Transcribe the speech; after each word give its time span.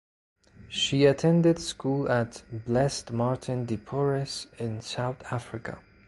She 0.67 1.05
attended 1.05 1.59
school 1.59 2.11
at 2.11 2.41
Blessed 2.51 3.11
Martin 3.11 3.65
de 3.67 3.77
Porres 3.77 4.47
in 4.59 4.81
South 4.81 5.21
Africa. 5.31 5.77